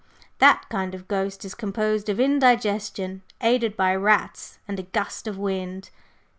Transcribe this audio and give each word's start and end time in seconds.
That 0.39 0.65
kind 0.67 0.95
of 0.95 1.07
ghost 1.07 1.45
is 1.45 1.53
composed 1.53 2.09
of 2.09 2.19
indigestion, 2.19 3.21
aided 3.39 3.77
by 3.77 3.95
rats 3.95 4.57
and 4.67 4.79
a 4.79 4.83
gust 4.89 5.27
of 5.27 5.37
wind. 5.37 5.91